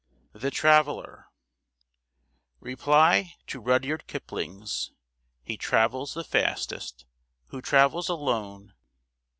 THE 0.33 0.49
TRAVELLER 0.49 1.27
Reply 2.59 3.35
to 3.45 3.59
Rudyard 3.59 4.07
Kipling's 4.07 4.93
"He 5.43 5.57
travels 5.57 6.15
the 6.15 6.23
fastest 6.23 7.05
who 7.49 7.61
travels 7.61 8.09
alone." 8.09 8.73